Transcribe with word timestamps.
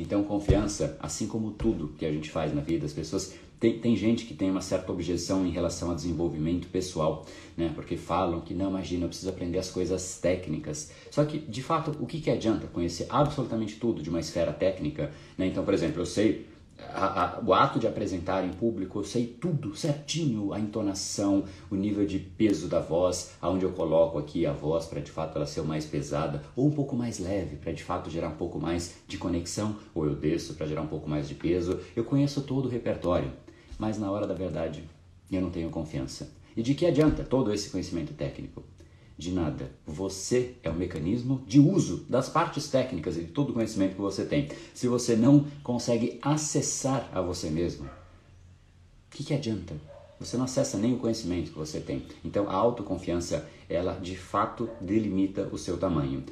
Então, 0.00 0.24
confiança, 0.24 0.96
assim 1.00 1.26
como 1.26 1.50
tudo 1.50 1.94
que 1.98 2.06
a 2.06 2.12
gente 2.12 2.30
faz 2.30 2.54
na 2.54 2.60
vida, 2.60 2.86
as 2.86 2.92
pessoas 2.92 3.34
tem, 3.60 3.78
tem 3.78 3.94
gente 3.94 4.24
que 4.24 4.32
tem 4.32 4.50
uma 4.50 4.62
certa 4.62 4.90
objeção 4.90 5.46
em 5.46 5.50
relação 5.50 5.90
ao 5.90 5.94
desenvolvimento 5.94 6.66
pessoal, 6.68 7.26
né? 7.54 7.70
Porque 7.74 7.94
falam 7.94 8.40
que 8.40 8.54
não, 8.54 8.70
imagina, 8.70 9.04
eu 9.04 9.08
preciso 9.08 9.28
aprender 9.28 9.58
as 9.58 9.70
coisas 9.70 10.18
técnicas. 10.18 10.90
Só 11.10 11.26
que, 11.26 11.38
de 11.38 11.62
fato, 11.62 11.94
o 12.00 12.06
que, 12.06 12.22
que 12.22 12.30
adianta 12.30 12.66
conhecer 12.66 13.06
absolutamente 13.10 13.76
tudo 13.76 14.02
de 14.02 14.08
uma 14.08 14.18
esfera 14.18 14.50
técnica? 14.50 15.12
Né? 15.36 15.46
Então, 15.46 15.62
por 15.62 15.74
exemplo, 15.74 16.00
eu 16.00 16.06
sei 16.06 16.46
a, 16.92 17.36
a, 17.36 17.40
o 17.40 17.52
ato 17.54 17.78
de 17.78 17.86
apresentar 17.86 18.44
em 18.44 18.52
público, 18.52 18.98
eu 18.98 19.04
sei 19.04 19.26
tudo 19.26 19.76
certinho, 19.76 20.52
a 20.52 20.58
entonação, 20.58 21.44
o 21.70 21.74
nível 21.74 22.06
de 22.06 22.18
peso 22.18 22.68
da 22.68 22.80
voz, 22.80 23.32
aonde 23.40 23.64
eu 23.64 23.72
coloco 23.72 24.18
aqui 24.18 24.46
a 24.46 24.52
voz 24.52 24.86
para 24.86 25.00
de 25.00 25.10
fato 25.10 25.36
ela 25.36 25.46
ser 25.46 25.62
mais 25.62 25.84
pesada 25.84 26.42
ou 26.56 26.66
um 26.66 26.70
pouco 26.70 26.96
mais 26.96 27.18
leve 27.18 27.56
para 27.56 27.72
de 27.72 27.84
fato 27.84 28.10
gerar 28.10 28.28
um 28.28 28.36
pouco 28.36 28.58
mais 28.58 28.94
de 29.06 29.18
conexão, 29.18 29.76
ou 29.94 30.06
eu 30.06 30.14
desço 30.14 30.54
para 30.54 30.66
gerar 30.66 30.82
um 30.82 30.88
pouco 30.88 31.08
mais 31.08 31.28
de 31.28 31.34
peso. 31.34 31.78
Eu 31.94 32.04
conheço 32.04 32.42
todo 32.42 32.66
o 32.66 32.68
repertório 32.68 33.30
mas 33.80 33.98
na 33.98 34.10
hora 34.10 34.26
da 34.26 34.34
verdade 34.34 34.84
eu 35.32 35.40
não 35.40 35.50
tenho 35.50 35.70
confiança. 35.70 36.30
E 36.54 36.62
de 36.62 36.74
que 36.74 36.84
adianta 36.84 37.24
todo 37.24 37.52
esse 37.52 37.70
conhecimento 37.70 38.12
técnico? 38.12 38.62
De 39.20 39.32
nada. 39.32 39.70
Você 39.86 40.54
é 40.62 40.70
o 40.70 40.74
mecanismo 40.74 41.42
de 41.46 41.60
uso 41.60 42.06
das 42.08 42.30
partes 42.30 42.68
técnicas 42.68 43.18
e 43.18 43.24
de 43.24 43.32
todo 43.32 43.50
o 43.50 43.52
conhecimento 43.52 43.94
que 43.94 44.00
você 44.00 44.24
tem. 44.24 44.48
Se 44.72 44.88
você 44.88 45.14
não 45.14 45.44
consegue 45.62 46.18
acessar 46.22 47.06
a 47.12 47.20
você 47.20 47.50
mesmo, 47.50 47.84
o 47.84 47.90
que, 49.10 49.22
que 49.22 49.34
adianta? 49.34 49.74
Você 50.18 50.38
não 50.38 50.46
acessa 50.46 50.78
nem 50.78 50.94
o 50.94 50.98
conhecimento 50.98 51.50
que 51.50 51.58
você 51.58 51.80
tem. 51.80 52.02
Então 52.24 52.48
a 52.48 52.54
autoconfiança, 52.54 53.46
ela 53.68 53.92
de 53.92 54.16
fato 54.16 54.70
delimita 54.80 55.50
o 55.52 55.58
seu 55.58 55.76
tamanho. 55.76 56.24